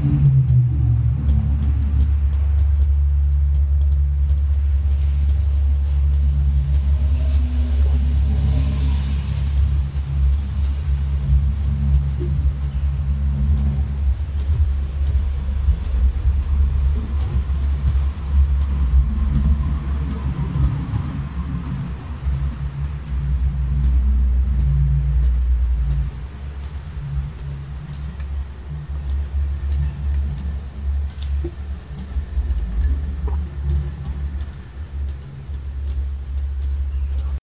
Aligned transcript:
Amen. 0.00 0.37